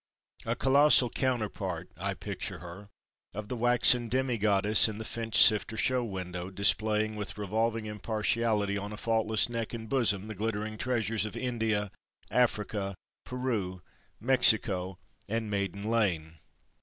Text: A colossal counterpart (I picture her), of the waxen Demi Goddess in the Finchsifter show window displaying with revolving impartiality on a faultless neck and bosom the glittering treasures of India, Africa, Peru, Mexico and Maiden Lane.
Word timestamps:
A 0.47 0.55
colossal 0.55 1.11
counterpart 1.11 1.91
(I 1.95 2.15
picture 2.15 2.57
her), 2.57 2.89
of 3.35 3.49
the 3.49 3.55
waxen 3.55 4.07
Demi 4.09 4.39
Goddess 4.39 4.87
in 4.89 4.97
the 4.97 5.03
Finchsifter 5.05 5.77
show 5.77 6.03
window 6.03 6.49
displaying 6.49 7.15
with 7.15 7.37
revolving 7.37 7.85
impartiality 7.85 8.79
on 8.79 8.91
a 8.91 8.97
faultless 8.97 9.47
neck 9.47 9.75
and 9.75 9.87
bosom 9.87 10.27
the 10.27 10.33
glittering 10.33 10.79
treasures 10.79 11.23
of 11.27 11.37
India, 11.37 11.91
Africa, 12.31 12.95
Peru, 13.25 13.83
Mexico 14.19 14.97
and 15.29 15.51
Maiden 15.51 15.83
Lane. 15.83 16.39